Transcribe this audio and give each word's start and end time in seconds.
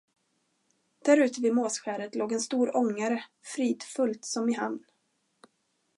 Därute 1.05 1.41
vid 1.41 1.53
Måsskäret 1.53 2.15
låg 2.15 2.31
en 2.33 2.39
stor 2.41 2.77
ångare, 2.77 3.23
fridfullt 3.55 4.25
som 4.25 4.49
i 4.49 4.53
hamn. 4.53 4.83